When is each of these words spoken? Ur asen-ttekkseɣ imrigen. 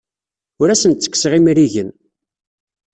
Ur 0.61 0.67
asen-ttekkseɣ 0.69 1.33
imrigen. 1.37 1.89